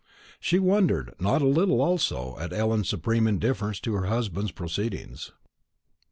[0.39, 5.31] She wondered not a little also at Ellen's supreme indifference to her husband's proceedings.